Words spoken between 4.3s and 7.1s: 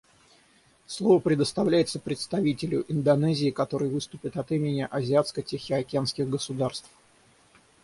от имени азиатско-тихоокеанских государств.